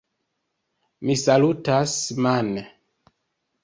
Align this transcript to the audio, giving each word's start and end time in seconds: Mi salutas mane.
Mi 1.05 1.17
salutas 1.25 1.97
mane. 2.27 2.69